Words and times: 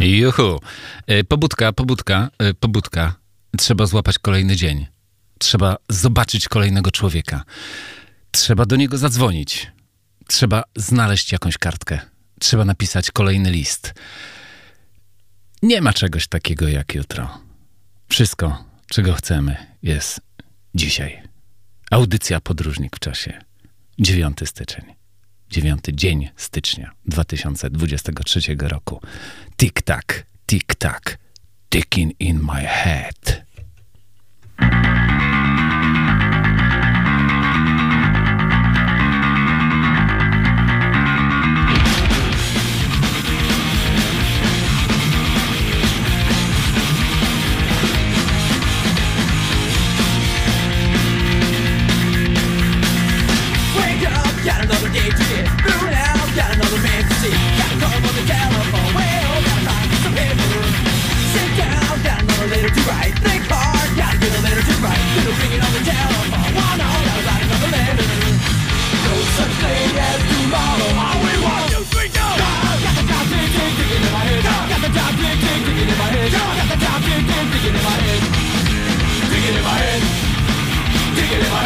Juhu. 0.00 0.60
E, 1.06 1.24
pobudka, 1.24 1.72
pobudka, 1.72 2.30
e, 2.38 2.54
pobudka. 2.54 3.14
Trzeba 3.58 3.86
złapać 3.86 4.18
kolejny 4.18 4.56
dzień. 4.56 4.86
Trzeba 5.38 5.76
zobaczyć 5.88 6.48
kolejnego 6.48 6.90
człowieka. 6.90 7.44
Trzeba 8.30 8.66
do 8.66 8.76
niego 8.76 8.98
zadzwonić. 8.98 9.72
Trzeba 10.26 10.62
znaleźć 10.76 11.32
jakąś 11.32 11.58
kartkę. 11.58 12.00
Trzeba 12.40 12.64
napisać 12.64 13.10
kolejny 13.10 13.50
list. 13.50 13.94
Nie 15.62 15.80
ma 15.80 15.92
czegoś 15.92 16.28
takiego 16.28 16.68
jak 16.68 16.94
jutro. 16.94 17.38
Wszystko, 18.08 18.64
czego 18.86 19.14
chcemy, 19.14 19.56
jest 19.82 20.20
dzisiaj. 20.74 21.22
Audycja 21.90 22.40
Podróżnik 22.40 22.96
w 22.96 23.00
czasie. 23.00 23.40
9 23.98 24.38
styczeń. 24.44 24.99
9 25.50 25.80
dzień 25.92 26.28
stycznia 26.36 26.90
2023 27.04 28.40
roku. 28.58 29.00
Tik-tak, 29.56 30.26
tik-tak, 30.46 31.18
ticking 31.70 32.12
in 32.20 32.40
my 32.42 32.60
head. 32.66 33.42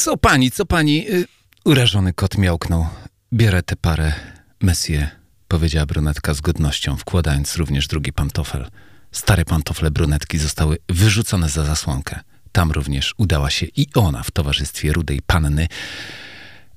co 0.00 0.16
pani, 0.16 0.50
co 0.50 0.66
pani? 0.66 1.10
Y, 1.10 1.26
urażony 1.64 2.12
kot 2.12 2.38
miałknął. 2.38 2.86
Bierę 3.32 3.62
tę 3.62 3.76
parę, 3.76 4.12
messie, 4.60 5.08
powiedziała 5.48 5.86
brunetka 5.86 6.34
z 6.34 6.40
godnością, 6.40 6.96
wkładając 6.96 7.56
również 7.56 7.86
drugi 7.86 8.12
pantofel. 8.12 8.70
Stare 9.12 9.44
pantofle 9.44 9.90
brunetki 9.90 10.38
zostały 10.38 10.78
wyrzucone 10.88 11.48
za 11.48 11.64
zasłonkę. 11.64 12.20
Tam 12.52 12.70
również 12.70 13.14
udała 13.18 13.50
się 13.50 13.66
i 13.76 13.86
ona 13.94 14.22
w 14.22 14.30
towarzystwie 14.30 14.92
rudej 14.92 15.20
panny 15.26 15.66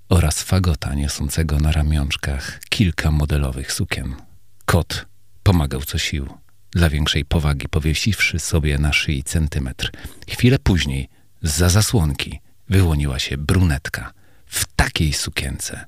oraz 0.10 0.44
fagota 0.44 0.94
niosącego 0.94 1.60
na 1.60 1.72
ramionczkach 1.72 2.60
kilka 2.70 3.12
modelowych 3.12 3.72
sukien. 3.72 4.16
Kot 4.66 5.06
pomagał 5.44 5.82
co 5.82 5.98
sił 5.98 6.28
dla 6.72 6.90
większej 6.90 7.26
powagi, 7.26 7.70
powiesiwszy 7.70 8.40
sobie 8.40 8.78
na 8.78 8.94
szyi 8.94 9.24
centymetr. 9.24 9.92
Chwilę 10.28 10.60
później, 10.60 11.10
za 11.42 11.70
zasłonki, 11.70 12.40
wyłoniła 12.74 13.20
się 13.20 13.38
brunetka 13.38 14.14
w 14.46 14.66
takiej 14.66 15.14
sukience, 15.14 15.86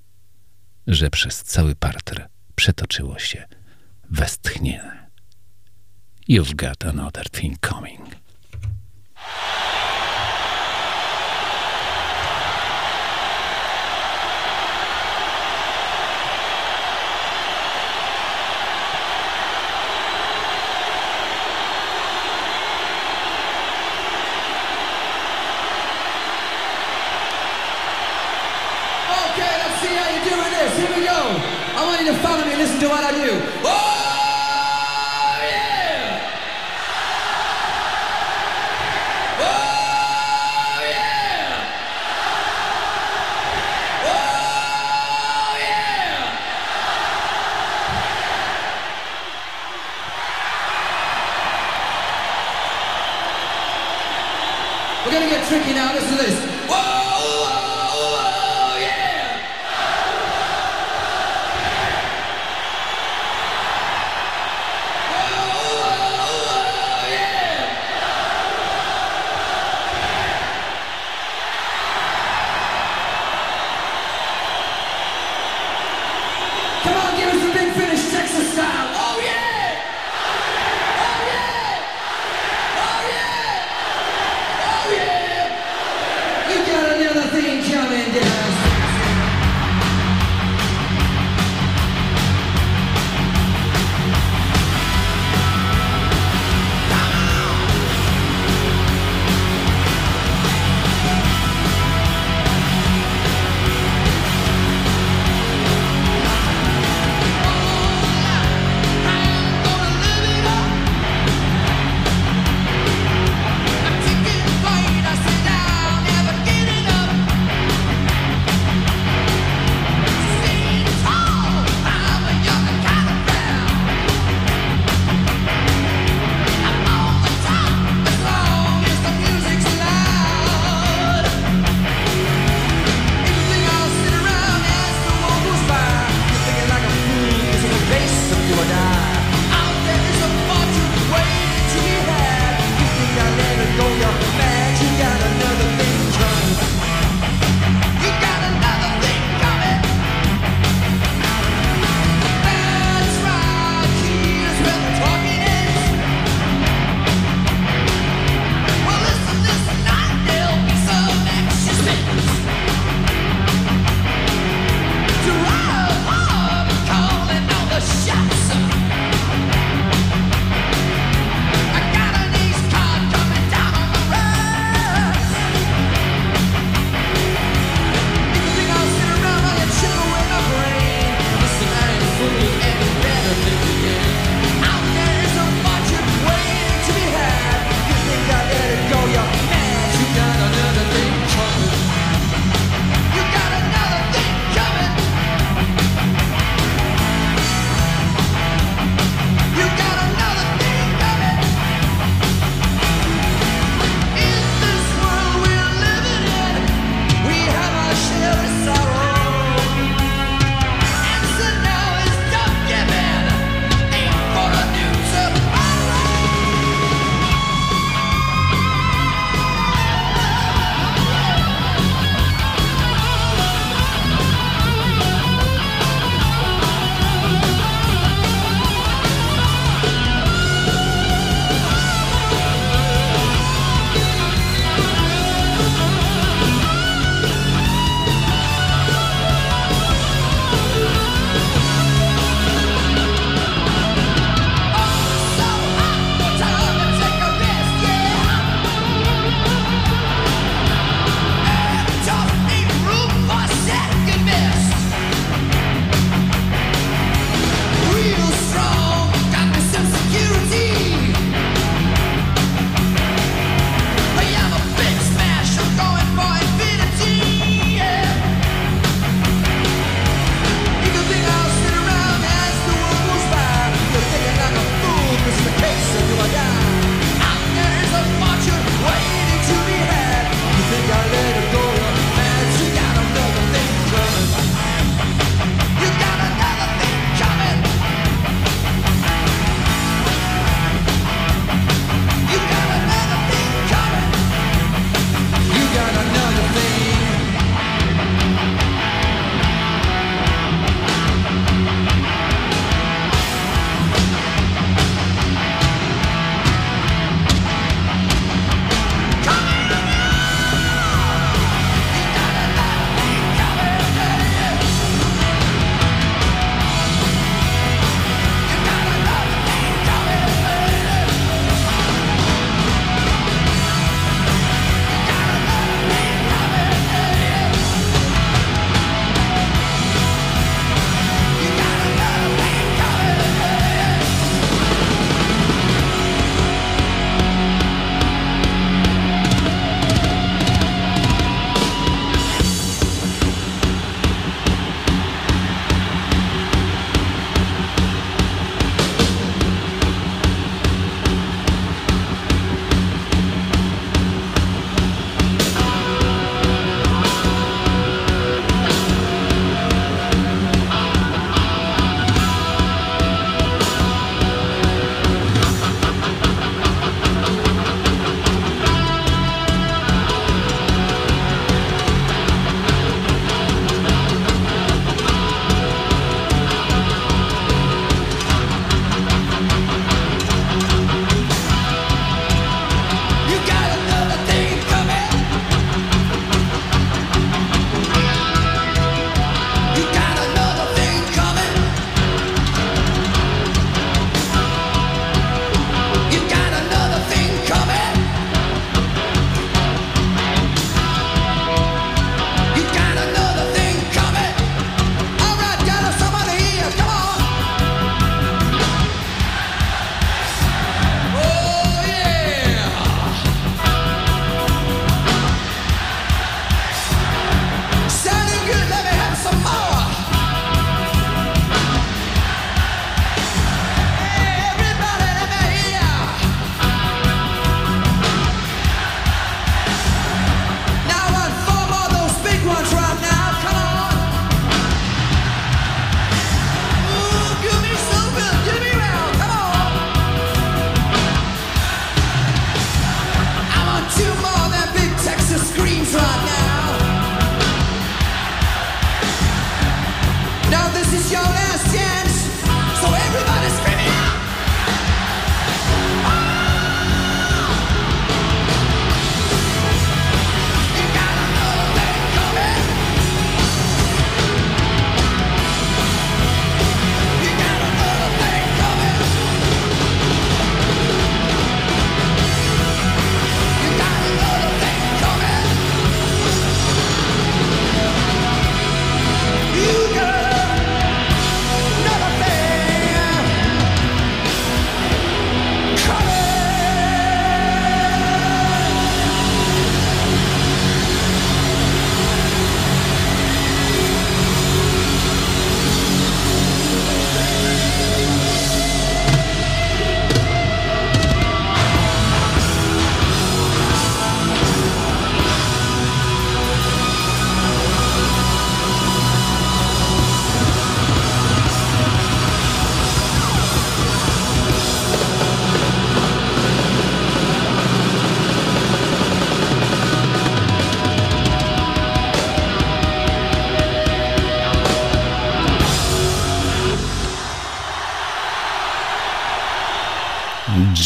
że 0.87 1.09
przez 1.09 1.43
cały 1.43 1.75
parter 1.75 2.27
przetoczyło 2.55 3.19
się 3.19 3.45
westchnienie. 4.09 5.09
You've 6.29 6.55
got 6.55 6.85
another 6.85 7.29
thing 7.29 7.67
coming. 7.67 8.24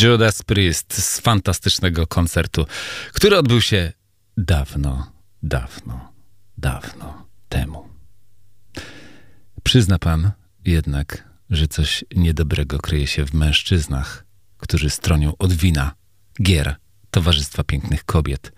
Judas 0.02 0.44
Priest 0.44 0.94
z 0.94 1.20
fantastycznego 1.20 2.08
koncertu, 2.08 2.66
który 3.14 3.38
odbył 3.38 3.62
się 3.62 3.94
dawno, 4.38 5.12
dawno, 5.44 6.14
dawno 6.58 7.28
temu. 7.50 7.90
Przyzna 9.64 10.00
pan 10.00 10.32
jednak, 10.66 11.30
że 11.50 11.68
coś 11.68 12.04
niedobrego 12.16 12.78
kryje 12.78 13.08
się 13.08 13.26
w 13.26 13.34
mężczyznach, 13.34 14.26
którzy 14.58 14.90
stronią 14.90 15.34
od 15.38 15.54
wina, 15.54 15.96
gier, 16.42 16.76
towarzystwa 17.12 17.64
pięknych 17.64 18.06
kobiet 18.06 18.52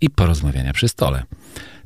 i 0.00 0.10
porozmawiania 0.10 0.72
przy 0.72 0.88
stole. 0.88 1.22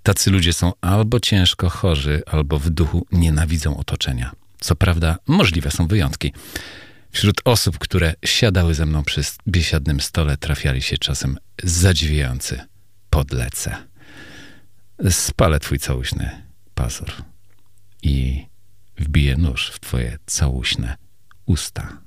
Tacy 0.03 0.31
ludzie 0.31 0.53
są 0.53 0.73
albo 0.81 1.21
ciężko 1.21 1.69
chorzy, 1.69 2.23
albo 2.27 2.59
w 2.59 2.71
duchu 2.71 3.07
nienawidzą 3.13 3.77
otoczenia. 3.77 4.33
Co 4.61 4.77
prawda, 4.77 5.19
możliwe 5.27 5.71
są 5.71 5.87
wyjątki. 5.87 6.33
Wśród 7.17 7.41
osób, 7.45 7.79
które 7.79 8.15
siadały 8.25 8.75
ze 8.75 8.87
mną 8.87 9.05
przy 9.05 9.21
biesiadnym 9.49 10.01
stole, 10.01 10.37
trafiali 10.37 10.83
się 10.83 10.99
czasem 10.99 11.39
zadziwiający 11.63 12.61
podlece. 13.11 13.77
Spalę 15.11 15.61
twój 15.61 15.79
całuśny 15.79 16.43
pazur 16.75 17.13
i 18.03 18.47
wbiję 18.99 19.37
nóż 19.37 19.71
w 19.71 19.81
twoje 19.81 20.19
całuśne 20.27 20.97
usta. 21.47 22.03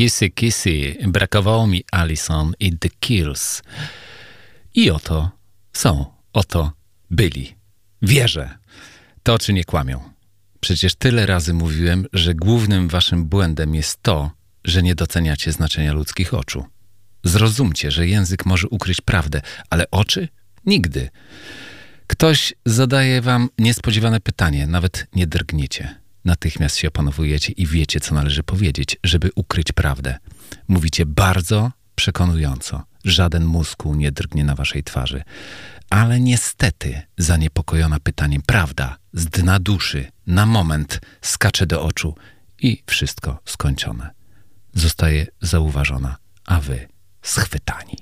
Kissy 0.00 0.30
Kissy, 0.30 0.96
brakowało 1.08 1.66
mi 1.66 1.84
Alison 1.92 2.52
i 2.60 2.78
The 2.78 2.88
Kills. 3.00 3.62
I 4.74 4.90
oto 4.90 5.30
są, 5.72 6.06
oto 6.32 6.72
byli. 7.10 7.54
Wierzę. 8.02 8.58
To 9.22 9.34
oczy 9.34 9.52
nie 9.52 9.64
kłamią. 9.64 10.00
Przecież 10.60 10.94
tyle 10.94 11.26
razy 11.26 11.54
mówiłem, 11.54 12.06
że 12.12 12.34
głównym 12.34 12.88
waszym 12.88 13.24
błędem 13.24 13.74
jest 13.74 14.02
to, 14.02 14.30
że 14.64 14.82
nie 14.82 14.94
doceniacie 14.94 15.52
znaczenia 15.52 15.92
ludzkich 15.92 16.34
oczu. 16.34 16.64
Zrozumcie, 17.24 17.90
że 17.90 18.06
język 18.06 18.46
może 18.46 18.68
ukryć 18.68 19.00
prawdę, 19.00 19.42
ale 19.70 19.90
oczy? 19.90 20.28
Nigdy. 20.66 21.10
Ktoś 22.06 22.54
zadaje 22.66 23.22
wam 23.22 23.48
niespodziewane 23.58 24.20
pytanie, 24.20 24.66
nawet 24.66 25.06
nie 25.14 25.26
drgniecie. 25.26 25.99
Natychmiast 26.24 26.76
się 26.76 26.88
opanowujecie 26.88 27.52
i 27.52 27.66
wiecie, 27.66 28.00
co 28.00 28.14
należy 28.14 28.42
powiedzieć, 28.42 28.96
żeby 29.04 29.30
ukryć 29.34 29.72
prawdę. 29.72 30.18
Mówicie 30.68 31.06
bardzo 31.06 31.72
przekonująco. 31.94 32.82
Żaden 33.04 33.44
muskuł 33.44 33.94
nie 33.94 34.12
drgnie 34.12 34.44
na 34.44 34.54
waszej 34.54 34.84
twarzy. 34.84 35.22
Ale 35.90 36.20
niestety, 36.20 37.02
zaniepokojona 37.18 38.00
pytaniem 38.00 38.42
prawda, 38.46 38.96
z 39.12 39.26
dna 39.26 39.58
duszy, 39.58 40.06
na 40.26 40.46
moment 40.46 41.00
skacze 41.20 41.66
do 41.66 41.82
oczu 41.82 42.14
i 42.58 42.82
wszystko 42.86 43.38
skończone. 43.44 44.10
Zostaje 44.74 45.26
zauważona, 45.40 46.16
a 46.46 46.60
wy 46.60 46.88
schwytani. 47.22 47.96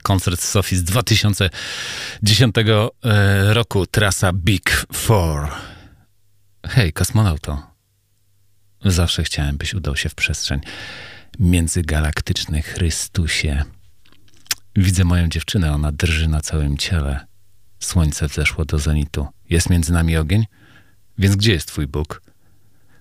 Koncert 0.00 0.40
z 0.40 0.48
Sofii 0.48 0.76
z 0.76 0.84
2010 0.84 2.54
e, 2.58 3.54
roku, 3.54 3.86
trasa 3.86 4.32
Big 4.32 4.86
Four. 4.92 5.48
Hej, 6.66 6.92
kosmonauto. 6.92 7.62
Zawsze 8.84 9.22
chciałem, 9.24 9.56
byś 9.56 9.74
udał 9.74 9.96
się 9.96 10.08
w 10.08 10.14
przestrzeń 10.14 10.60
międzygalaktyczny 11.38 12.62
Chrystusie. 12.62 13.64
Widzę 14.76 15.04
moją 15.04 15.28
dziewczynę, 15.28 15.72
ona 15.72 15.92
drży 15.92 16.28
na 16.28 16.40
całym 16.40 16.76
ciele. 16.76 17.26
Słońce 17.80 18.28
wzeszło 18.28 18.64
do 18.64 18.78
zenitu. 18.78 19.26
Jest 19.50 19.70
między 19.70 19.92
nami 19.92 20.16
ogień? 20.16 20.46
Więc 21.18 21.36
gdzie 21.36 21.52
jest 21.52 21.68
twój 21.68 21.86
Bóg? 21.86 22.22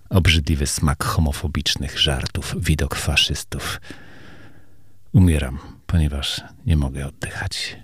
Obrzydliwy 0.09 0.67
smak 0.67 1.03
homofobicznych 1.03 1.99
żartów, 1.99 2.55
widok 2.59 2.95
faszystów. 2.95 3.81
Umieram, 5.11 5.59
ponieważ 5.91 6.41
nie 6.65 6.77
mogę 6.77 7.07
oddychać. 7.07 7.77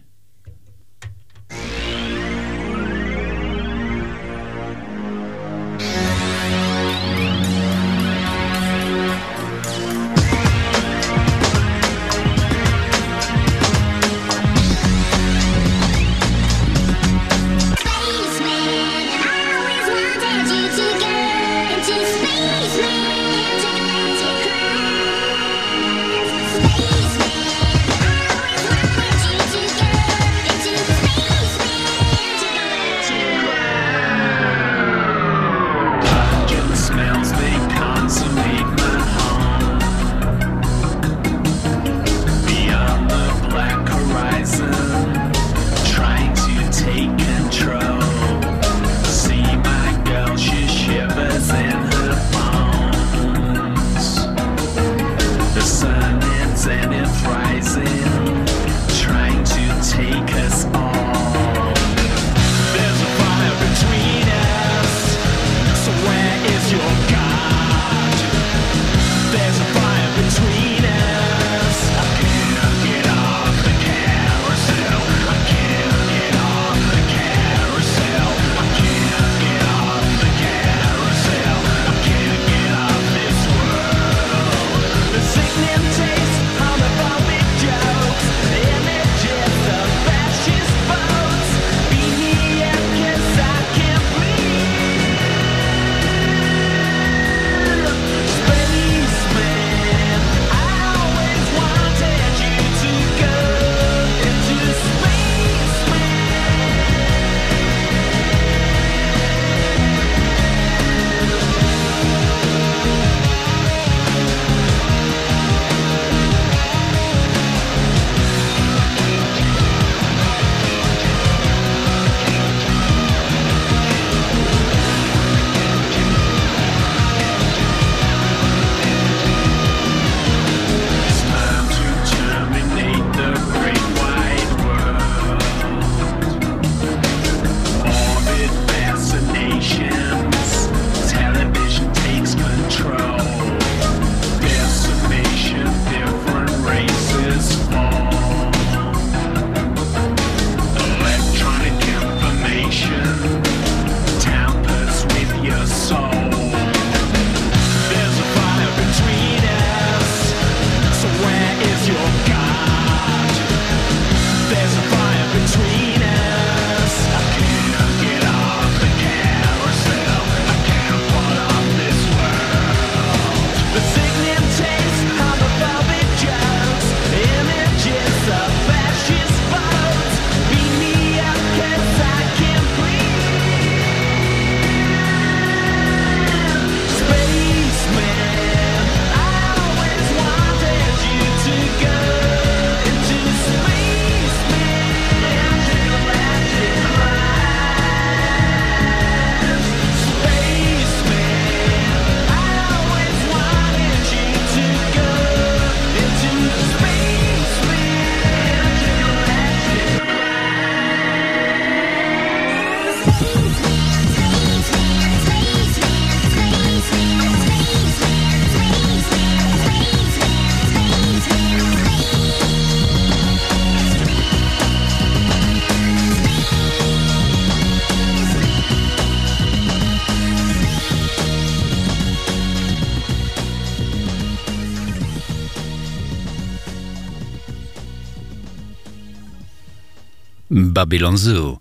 Babylon 240.87 241.17
Zoo. 241.17 241.57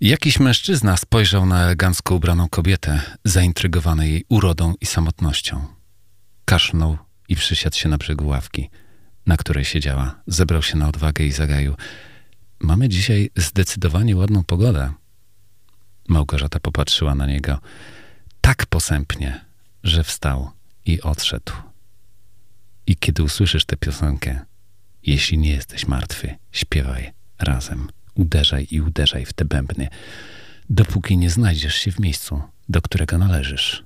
Jakiś 0.00 0.40
mężczyzna 0.40 0.96
spojrzał 0.96 1.46
na 1.46 1.62
elegancko 1.62 2.14
ubraną 2.14 2.48
kobietę, 2.48 3.00
zaintrygowany 3.24 4.08
jej 4.08 4.24
urodą 4.28 4.74
i 4.80 4.86
samotnością. 4.86 5.66
Kasznął 6.44 6.98
i 7.28 7.36
przysiadł 7.36 7.76
się 7.76 7.88
na 7.88 7.98
brzegu 7.98 8.26
ławki, 8.26 8.70
na 9.26 9.36
której 9.36 9.64
siedziała. 9.64 10.20
Zebrał 10.26 10.62
się 10.62 10.76
na 10.76 10.88
odwagę 10.88 11.24
i 11.24 11.32
zagaił. 11.32 11.74
Mamy 12.58 12.88
dzisiaj 12.88 13.30
zdecydowanie 13.36 14.16
ładną 14.16 14.44
pogodę. 14.44 14.92
Małgorzata 16.08 16.60
popatrzyła 16.60 17.14
na 17.14 17.26
niego 17.26 17.58
tak 18.40 18.66
posępnie, 18.66 19.44
że 19.82 20.04
wstał 20.04 20.50
i 20.86 21.00
odszedł. 21.00 21.52
I 22.86 22.96
kiedy 22.96 23.22
usłyszysz 23.22 23.64
tę 23.64 23.76
piosenkę, 23.76 24.40
Jeśli 25.02 25.38
nie 25.38 25.50
jesteś 25.50 25.86
martwy, 25.86 26.34
śpiewaj 26.52 27.12
razem. 27.38 27.88
Uderzaj 28.20 28.66
i 28.70 28.80
uderzaj 28.80 29.24
w 29.24 29.32
te 29.32 29.44
bębny, 29.44 29.88
dopóki 30.70 31.16
nie 31.16 31.30
znajdziesz 31.30 31.74
się 31.74 31.92
w 31.92 32.00
miejscu, 32.00 32.42
do 32.68 32.82
którego 32.82 33.18
należysz. 33.18 33.84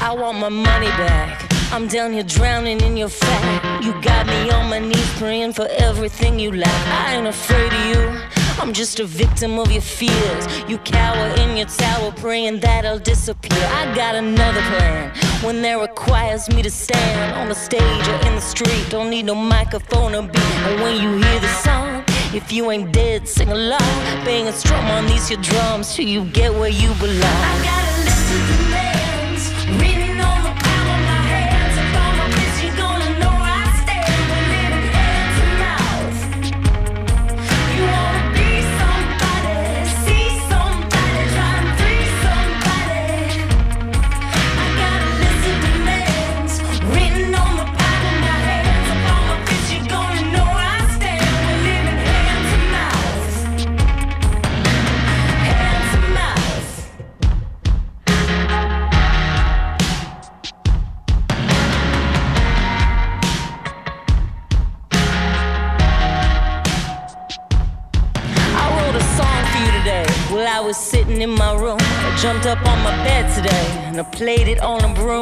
I 0.00 0.18
want 0.18 0.38
my 0.38 0.50
money 0.50 0.88
back. 0.98 1.46
I'm 1.72 1.88
down 1.88 2.12
here 2.12 2.24
drowning 2.24 2.82
in 2.82 2.96
your 2.96 3.10
fat. 3.10 3.84
You 3.84 3.92
got 3.92 4.26
me 4.26 4.50
on 4.50 4.68
my 4.70 4.80
knees 4.80 5.10
praying 5.18 5.54
for 5.54 5.66
everything 5.78 6.38
you 6.40 6.52
lack. 6.52 7.08
I 7.08 7.16
ain't 7.16 7.26
afraid 7.26 7.72
of 7.72 7.86
you. 7.86 8.35
I'm 8.58 8.72
just 8.72 9.00
a 9.00 9.04
victim 9.04 9.58
of 9.58 9.70
your 9.70 9.82
fears. 9.82 10.46
You 10.68 10.78
cower 10.78 11.28
in 11.40 11.56
your 11.56 11.66
tower 11.66 12.10
praying 12.12 12.60
that 12.60 12.86
I'll 12.86 12.98
disappear. 12.98 13.58
I 13.58 13.94
got 13.94 14.14
another 14.14 14.60
plan. 14.62 15.12
When 15.42 15.60
there 15.60 15.78
requires 15.78 16.48
me 16.48 16.62
to 16.62 16.70
stand 16.70 17.36
on 17.36 17.48
the 17.48 17.54
stage 17.54 18.08
or 18.08 18.16
in 18.26 18.34
the 18.34 18.40
street, 18.40 18.86
don't 18.88 19.10
need 19.10 19.24
no 19.26 19.34
microphone 19.34 20.14
or 20.14 20.22
beat. 20.22 20.56
And 20.66 20.80
when 20.80 21.02
you 21.02 21.22
hear 21.22 21.40
the 21.40 21.48
song, 21.48 22.02
if 22.34 22.50
you 22.50 22.70
ain't 22.70 22.92
dead, 22.92 23.28
sing 23.28 23.50
along. 23.50 23.94
Bang 24.24 24.48
a 24.48 24.52
strum 24.52 24.84
on 24.86 25.06
these 25.06 25.30
your 25.30 25.40
drums 25.42 25.94
till 25.94 26.08
you 26.08 26.24
get 26.24 26.52
where 26.52 26.70
you 26.70 26.88
belong. 26.94 27.22
I 27.22 27.62
gotta 27.62 28.04
listen 28.04 28.46
to 28.46 28.64
demands 28.64 29.05
I 70.56 70.60
was 70.60 70.78
sitting 70.78 71.20
in 71.20 71.32
my 71.32 71.52
room. 71.52 71.76
I 71.78 72.16
jumped 72.16 72.46
up 72.46 72.56
on 72.66 72.82
my 72.82 72.96
bed 73.04 73.28
today 73.36 73.66
and 73.84 74.00
I 74.00 74.02
played 74.04 74.48
it 74.48 74.58
on 74.62 74.82
a 74.82 74.94
broom. 74.94 75.20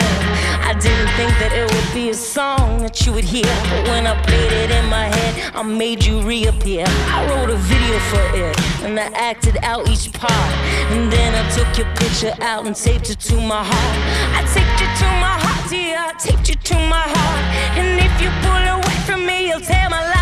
I 0.62 0.72
didn't 0.80 1.10
think 1.18 1.32
that 1.42 1.50
it 1.52 1.66
would 1.74 1.90
be 1.92 2.10
a 2.10 2.14
song 2.14 2.78
that 2.82 3.04
you 3.04 3.12
would 3.12 3.24
hear, 3.24 3.50
but 3.68 3.88
when 3.88 4.06
I 4.06 4.14
played 4.22 4.52
it 4.52 4.70
in 4.70 4.86
my 4.86 5.06
head, 5.06 5.52
I 5.52 5.64
made 5.64 6.04
you 6.04 6.22
reappear. 6.22 6.84
I 6.86 7.26
wrote 7.26 7.50
a 7.50 7.56
video 7.56 7.98
for 8.10 8.24
it 8.38 8.54
and 8.86 8.94
I 9.00 9.10
acted 9.18 9.56
out 9.64 9.88
each 9.88 10.12
part. 10.12 10.50
And 10.94 11.12
then 11.12 11.34
I 11.34 11.42
took 11.50 11.78
your 11.78 11.90
picture 11.96 12.34
out 12.40 12.68
and 12.68 12.76
taped 12.76 13.10
it 13.10 13.18
to 13.30 13.34
my 13.34 13.64
heart. 13.64 13.96
I 14.38 14.42
taped 14.54 14.78
you 14.82 14.86
to 15.02 15.08
my 15.18 15.34
heart, 15.42 15.68
dear. 15.68 15.98
I 15.98 16.12
taped 16.12 16.48
you 16.48 16.54
to 16.54 16.74
my 16.86 17.06
heart. 17.16 17.44
And 17.74 17.98
if 17.98 18.14
you 18.22 18.30
pull 18.46 18.64
away 18.76 18.98
from 19.04 19.26
me, 19.26 19.48
you'll 19.48 19.58
tear 19.58 19.90
my 19.90 20.00
life 20.00 20.13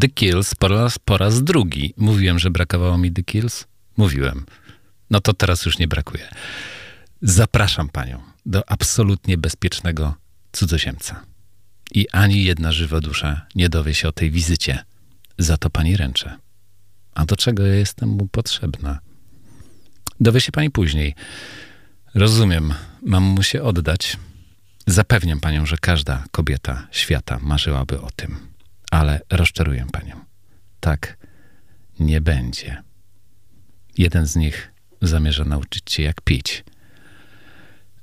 The 0.00 0.08
Kills 0.08 0.54
po 0.54 0.68
raz, 0.68 0.98
po 0.98 1.18
raz 1.18 1.42
drugi. 1.42 1.94
Mówiłem, 1.96 2.38
że 2.38 2.50
brakowało 2.50 2.98
mi 2.98 3.12
The 3.12 3.22
Kills? 3.22 3.66
Mówiłem. 3.96 4.46
No 5.10 5.20
to 5.20 5.32
teraz 5.32 5.64
już 5.64 5.78
nie 5.78 5.88
brakuje. 5.88 6.28
Zapraszam 7.22 7.88
panią 7.88 8.20
do 8.46 8.70
absolutnie 8.70 9.38
bezpiecznego 9.38 10.14
cudzoziemca. 10.52 11.24
I 11.90 12.08
ani 12.08 12.44
jedna 12.44 12.72
żywa 12.72 13.00
dusza 13.00 13.46
nie 13.54 13.68
dowie 13.68 13.94
się 13.94 14.08
o 14.08 14.12
tej 14.12 14.30
wizycie. 14.30 14.84
Za 15.38 15.56
to 15.56 15.70
pani 15.70 15.96
ręczę. 15.96 16.36
A 17.14 17.24
do 17.24 17.36
czego 17.36 17.66
ja 17.66 17.74
jestem 17.74 18.08
mu 18.08 18.28
potrzebna? 18.28 18.98
Dowie 20.20 20.40
się 20.40 20.52
pani 20.52 20.70
później. 20.70 21.14
Rozumiem, 22.14 22.74
mam 23.02 23.22
mu 23.22 23.42
się 23.42 23.62
oddać. 23.62 24.16
Zapewniam 24.86 25.40
panią, 25.40 25.66
że 25.66 25.76
każda 25.76 26.24
kobieta 26.30 26.88
świata 26.90 27.38
marzyłaby 27.42 28.00
o 28.00 28.10
tym. 28.16 28.47
Ale 28.90 29.20
rozczaruję 29.30 29.86
panią. 29.92 30.24
Tak 30.80 31.16
nie 32.00 32.20
będzie. 32.20 32.82
Jeden 33.98 34.26
z 34.26 34.36
nich 34.36 34.72
zamierza 35.02 35.44
nauczyć 35.44 35.82
cię, 35.86 36.02
jak 36.02 36.20
pić, 36.20 36.64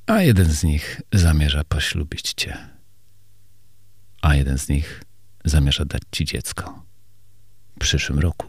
a 0.07 0.21
jeden 0.21 0.51
z 0.51 0.63
nich 0.63 1.01
zamierza 1.13 1.63
poślubić 1.63 2.33
cię, 2.33 2.57
a 4.21 4.35
jeden 4.35 4.57
z 4.57 4.69
nich 4.69 5.03
zamierza 5.45 5.85
dać 5.85 6.01
ci 6.11 6.25
dziecko 6.25 6.85
w 7.75 7.79
przyszłym 7.79 8.19
roku. 8.19 8.47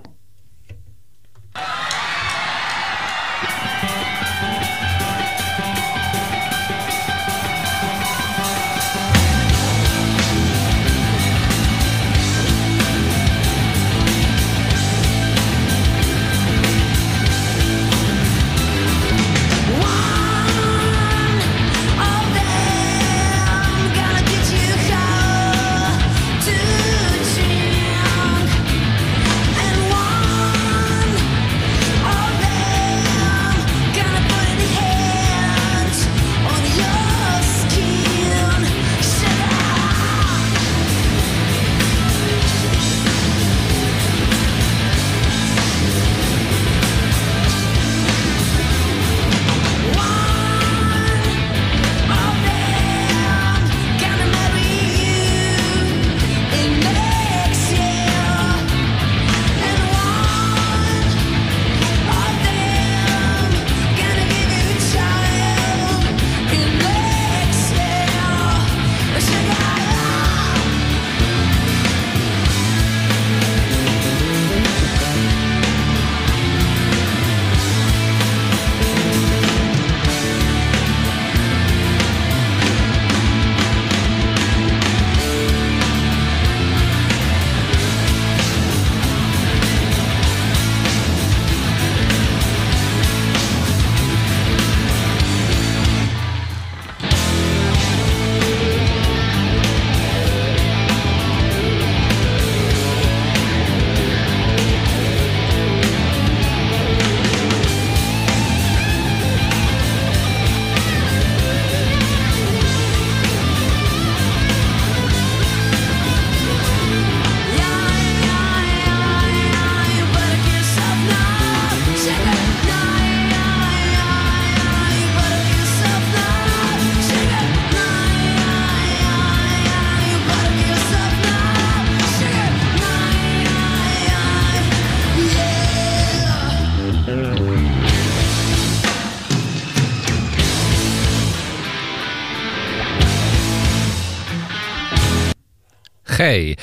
Hej! 146.16 146.56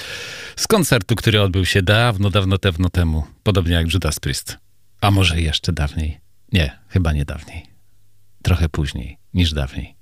Z 0.56 0.68
koncertu, 0.68 1.16
który 1.16 1.42
odbył 1.42 1.66
się 1.66 1.82
dawno, 1.82 2.30
dawno, 2.30 2.58
dawno 2.58 2.90
temu. 2.90 3.28
Podobnie 3.44 3.74
jak 3.74 3.94
Judas 3.94 4.20
Priest. 4.20 4.58
A 5.02 5.12
może 5.12 5.42
jeszcze 5.42 5.74
dawniej. 5.74 6.20
Nie, 6.52 6.80
chyba 6.88 7.14
nie 7.14 7.26
dawniej. 7.26 7.68
Trochę 8.44 8.70
później 8.70 9.18
niż 9.34 9.54
dawniej. 9.54 9.96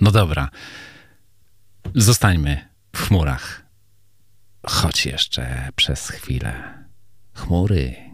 No 0.00 0.10
dobra. 0.10 0.48
Zostańmy 1.94 2.68
w 2.92 3.02
chmurach. 3.06 3.66
Choć 4.66 5.06
jeszcze 5.06 5.68
przez 5.76 6.08
chwilę. 6.08 6.84
Chmury. 7.34 8.05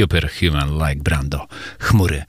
Superhuman 0.00 0.78
like 0.78 1.02
Brando. 1.02 1.46
Chmury. 1.80 2.24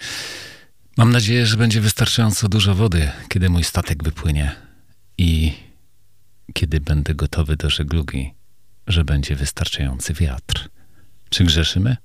Mam 0.97 1.11
nadzieję, 1.11 1.45
że 1.45 1.57
będzie 1.57 1.81
wystarczająco 1.81 2.49
dużo 2.49 2.75
wody, 2.75 3.11
kiedy 3.29 3.49
mój 3.49 3.63
statek 3.63 4.03
wypłynie 4.03 4.55
i 5.17 5.53
kiedy 6.53 6.79
będę 6.81 7.15
gotowy 7.15 7.55
do 7.55 7.69
żeglugi, 7.69 8.33
że 8.87 9.03
będzie 9.03 9.35
wystarczający 9.35 10.13
wiatr. 10.13 10.69
Czy 11.29 11.43
grzeszymy? 11.43 11.97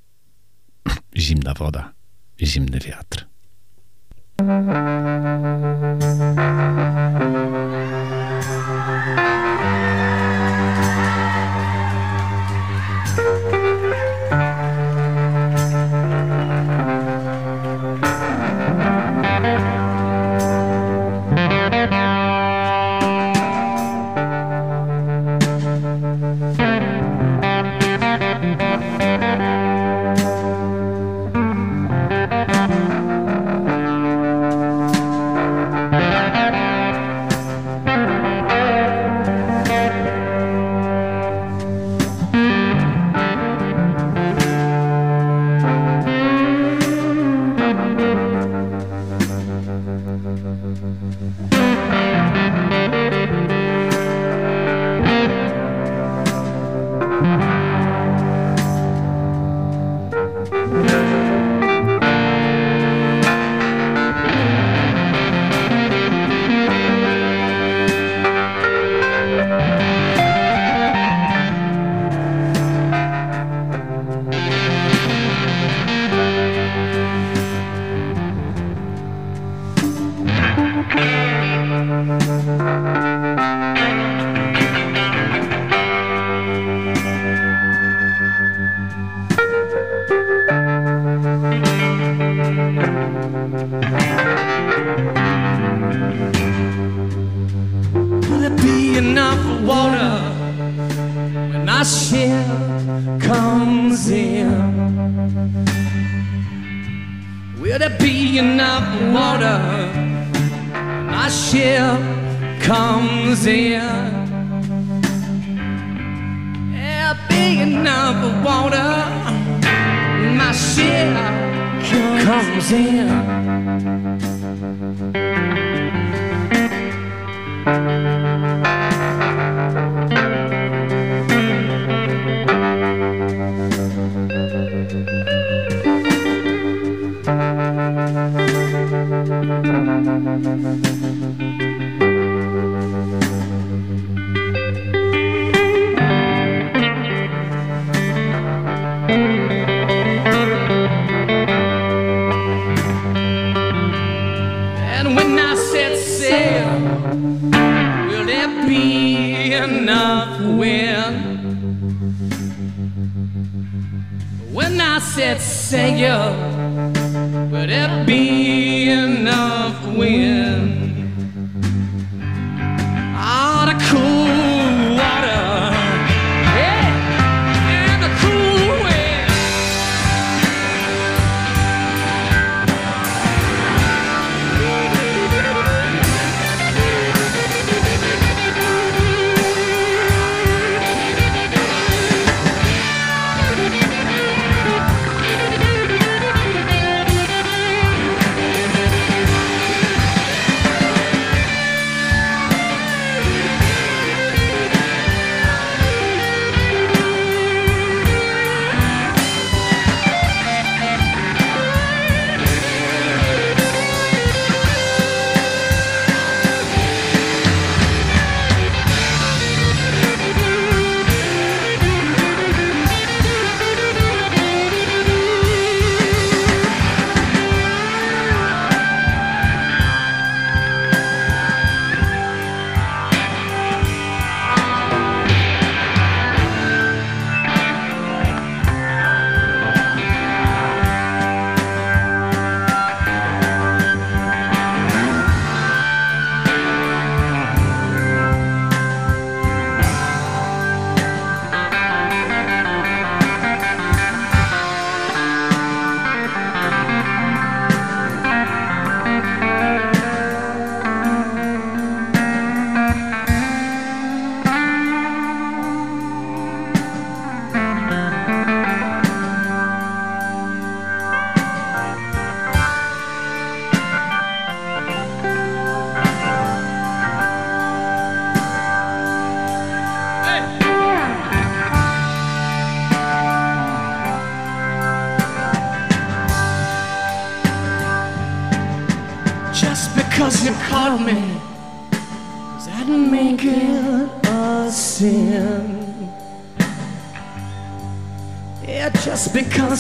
Zimna 1.16 1.54
woda, 1.54 1.92
zimny 2.40 2.78
wiatr. 2.78 3.26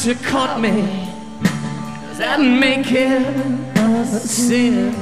You 0.06 0.14
caught 0.16 0.60
me. 0.60 0.82
Does 2.08 2.18
that 2.18 2.40
make 2.40 2.90
it 2.90 3.22
a 3.76 4.04
sin? 4.04 5.01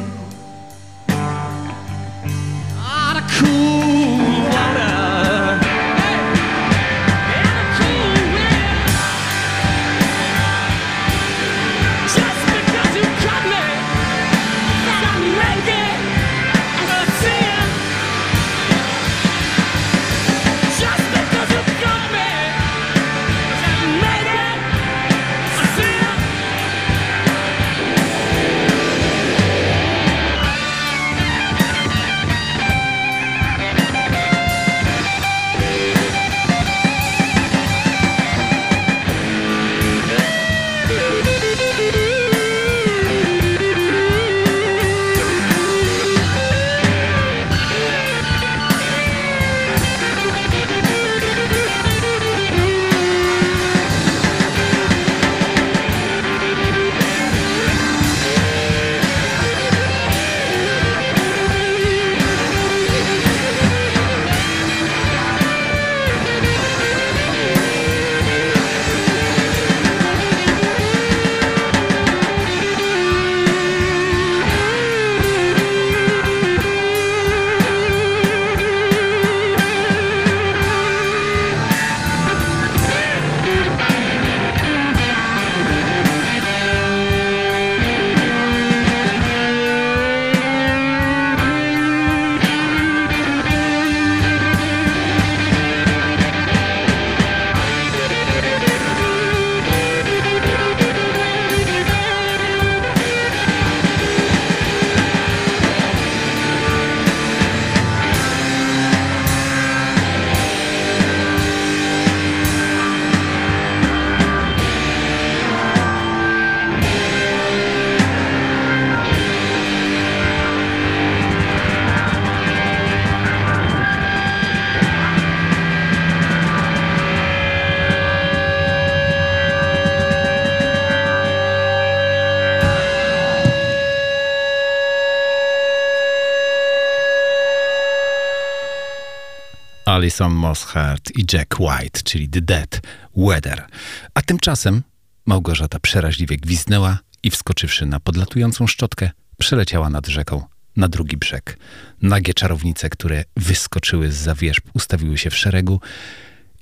Alison 140.01 140.33
Mosshart 140.33 141.11
i 141.19 141.25
Jack 141.33 141.61
White, 141.61 142.03
czyli 142.05 142.29
The 142.29 142.41
Dead 142.41 142.81
Weather. 143.17 143.67
A 144.15 144.23
tymczasem 144.23 144.83
Małgorzata 145.27 145.79
przeraźliwie 145.79 146.37
gwiznęła 146.37 146.99
i 147.23 147.31
wskoczywszy 147.31 147.87
na 147.87 148.01
podlatującą 148.01 148.67
szczotkę, 148.67 149.11
przeleciała 149.39 149.91
nad 149.91 150.07
rzeką 150.07 150.43
na 150.77 150.89
drugi 150.89 151.17
brzeg. 151.17 151.59
Nagie 152.03 152.35
czarownice, 152.35 152.91
które 152.91 153.25
wyskoczyły 153.37 154.13
z 154.13 154.17
za 154.17 154.35
wierzb, 154.35 154.65
ustawiły 154.75 155.19
się 155.19 155.31
w 155.31 155.37
szeregu 155.37 155.81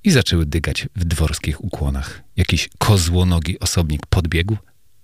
i 0.05 0.11
zaczęły 0.11 0.47
dygać 0.47 0.89
w 0.97 1.05
dworskich 1.05 1.64
ukłonach. 1.64 2.22
Jakiś 2.36 2.68
kozłonogi 2.78 3.61
osobnik 3.61 4.07
podbiegł 4.07 4.57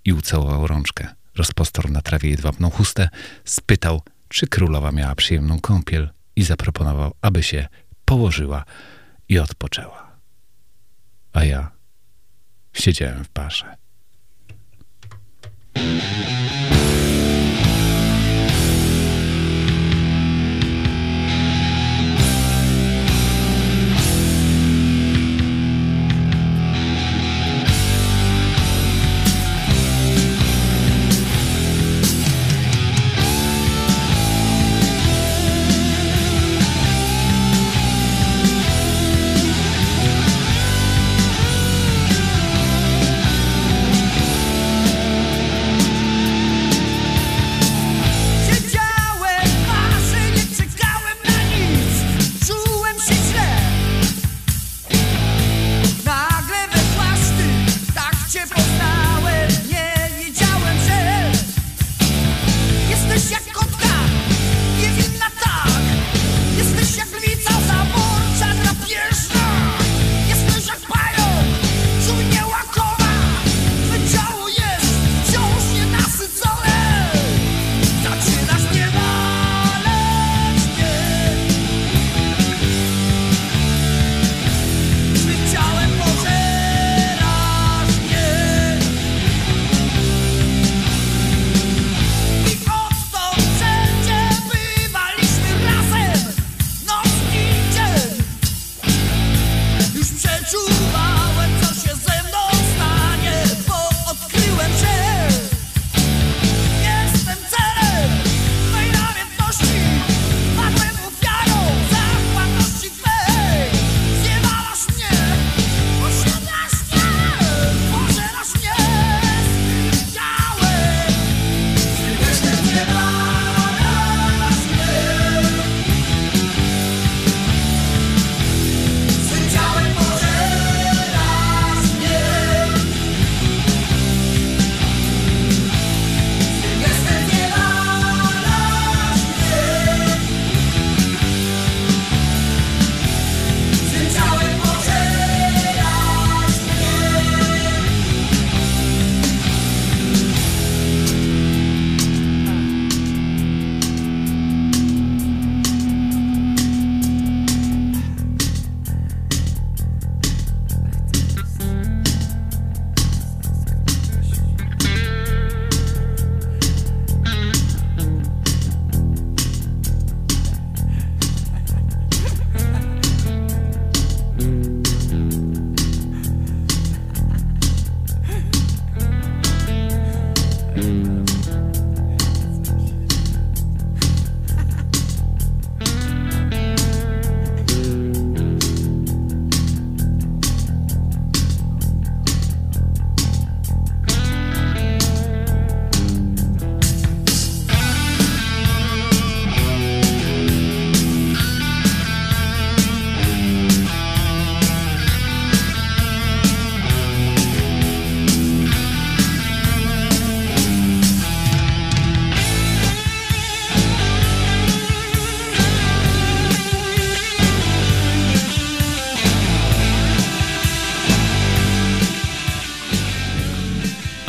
i 0.05 0.13
ucałował 0.13 0.67
rączkę. 0.67 1.07
Rozpostorł 1.35 1.89
na 1.89 2.01
trawie 2.01 2.29
jedwabną 2.29 2.69
chustę, 2.69 3.09
spytał, 3.45 4.01
czy 4.29 4.47
królowa 4.47 4.91
miała 4.91 5.15
przyjemną 5.15 5.59
kąpiel 5.59 6.09
i 6.35 6.43
zaproponował, 6.43 7.13
aby 7.21 7.43
się 7.43 7.67
położyła 8.05 8.65
i 9.29 9.39
odpoczęła. 9.39 10.11
A 11.33 11.43
ja 11.43 11.71
siedziałem 12.73 13.23
w 13.23 13.29
barze. 13.29 13.75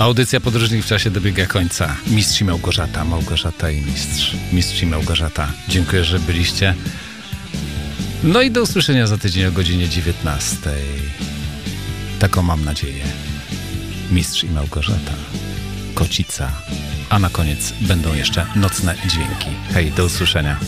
Audycja 0.07 0.40
Podróżnik 0.40 0.84
w 0.84 0.88
czasie 0.88 1.11
dobiega 1.11 1.46
końca. 1.46 1.96
Mistrz 2.07 2.40
i 2.40 2.44
Małgorzata, 2.44 3.04
Małgorzata 3.04 3.70
i 3.70 3.80
mistrz. 3.80 4.36
Mistrz 4.52 4.82
i 4.82 4.86
Małgorzata. 4.86 5.52
Dziękuję, 5.68 6.04
że 6.04 6.18
byliście. 6.18 6.74
No 8.22 8.42
i 8.42 8.50
do 8.50 8.62
usłyszenia 8.62 9.07
za 9.07 9.18
tydzień 9.18 9.44
o 9.46 9.52
godzinie 9.52 9.88
19. 9.88 10.57
Taką 12.18 12.42
mam 12.42 12.64
nadzieję. 12.64 13.04
Mistrz 14.11 14.44
i 14.44 14.48
Małgorzata. 14.48 15.12
Kocica. 15.94 16.52
A 17.11 17.18
na 17.18 17.30
koniec 17.30 17.72
będą 17.80 18.14
jeszcze 18.14 18.46
nocne 18.57 18.94
dźwięki. 19.07 19.50
Hej, 19.72 19.92
do 19.92 20.04
usłyszenia. 20.04 20.59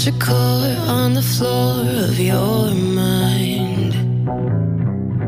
Petrichor 0.00 0.88
on 0.88 1.12
the 1.12 1.20
floor 1.20 1.84
of 2.08 2.18
your 2.18 2.72
mind. 2.72 3.94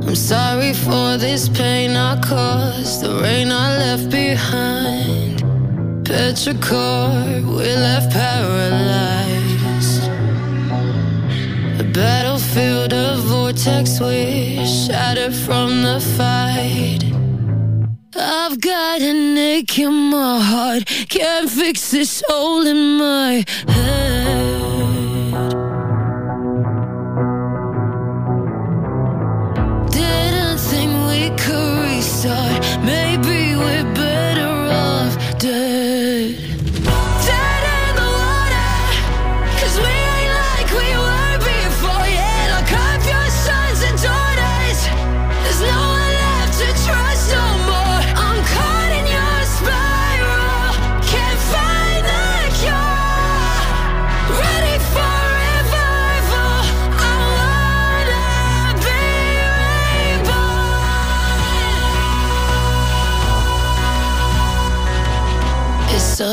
I'm 0.02 0.14
sorry 0.14 0.72
for 0.72 1.18
this 1.18 1.50
pain 1.50 1.90
I 1.94 2.18
caused, 2.22 3.02
the 3.02 3.20
rain 3.20 3.52
I 3.52 3.76
left 3.76 4.08
behind. 4.10 5.42
Petrichor, 6.06 7.44
we're 7.54 7.76
left 7.76 8.12
paralyzed. 8.14 10.04
A 11.78 11.84
battlefield 11.92 12.94
of 12.94 13.24
vortex, 13.24 14.00
we're 14.00 14.64
shattered 14.64 15.34
from 15.34 15.82
the 15.82 16.00
fight. 16.16 17.04
I've 18.16 18.58
got 18.58 19.02
an 19.02 19.36
ache 19.36 19.78
in 19.78 19.92
my 19.92 20.40
heart, 20.40 20.86
can't 21.10 21.50
fix 21.50 21.90
this 21.90 22.22
hole 22.26 22.66
in 22.66 22.96
my 22.96 23.44
head. 23.68 24.21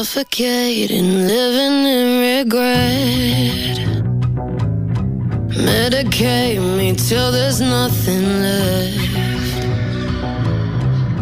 Suffocating, 0.03 1.27
living 1.27 1.83
in 1.85 2.07
regret. 2.37 3.77
Medicate 5.49 6.61
me 6.77 6.95
till 6.95 7.33
there's 7.33 7.59
nothing 7.59 8.23
left. 8.41 9.65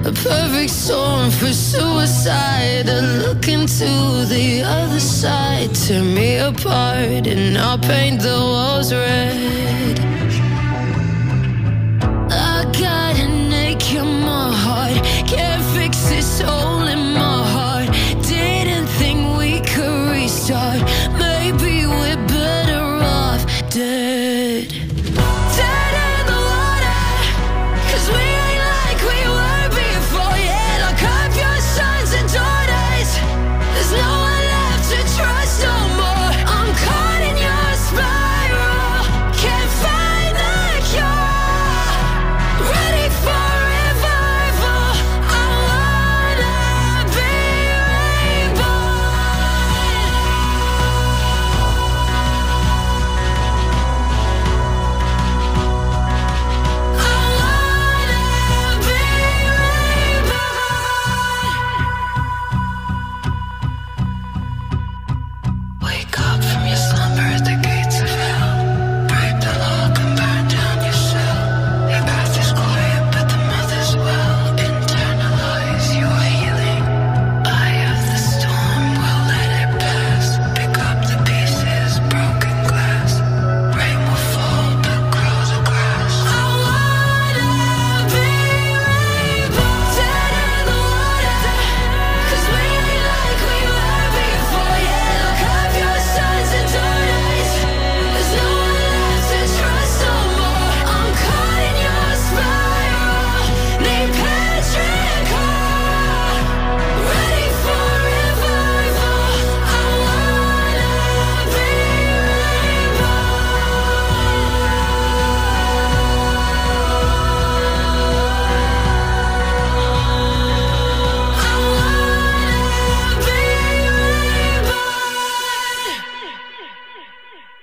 A 0.06 0.12
perfect 0.12 0.70
storm 0.70 1.32
for 1.32 1.52
suicide. 1.54 2.88
A 2.88 3.02
look 3.24 3.48
into 3.48 4.26
the 4.36 4.62
other 4.64 5.00
side. 5.00 5.74
Tear 5.74 6.04
me 6.04 6.38
apart 6.38 7.26
and 7.26 7.58
I'll 7.58 7.80
paint 7.80 8.22
the 8.22 8.38
walls 8.40 8.94
red. 8.94 10.17